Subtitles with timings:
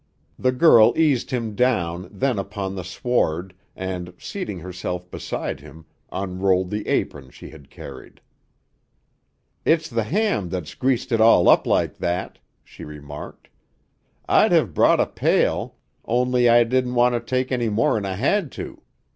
[0.39, 6.71] The girl eased him down then upon the sward, and, seating herself beside him, unrolled
[6.71, 8.19] the apron she had carried.
[9.63, 13.49] "It's the ham that's greased it all up like that," she remarked.
[14.27, 18.15] "I'd have brought a pail, only I didn't want to take any more 'n I
[18.15, 18.81] had to."